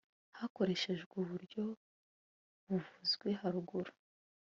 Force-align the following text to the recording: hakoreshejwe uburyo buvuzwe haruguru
hakoreshejwe 0.39 1.13
uburyo 1.21 1.63
buvuzwe 2.67 3.27
haruguru 3.41 3.91